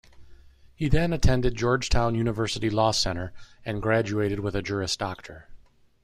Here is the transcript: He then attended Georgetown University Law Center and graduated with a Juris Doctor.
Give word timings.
He 0.73 0.89
then 0.89 1.13
attended 1.13 1.53
Georgetown 1.55 2.15
University 2.15 2.71
Law 2.71 2.89
Center 2.89 3.33
and 3.63 3.83
graduated 3.83 4.39
with 4.39 4.55
a 4.55 4.63
Juris 4.63 4.97
Doctor. 4.97 5.47